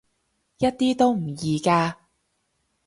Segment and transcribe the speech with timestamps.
[0.57, 1.93] 一啲都唔易㗎